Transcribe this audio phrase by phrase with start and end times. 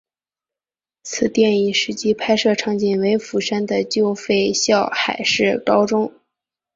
[1.03, 6.11] 此电影实际拍摄场景为釜山的旧废校海事高中。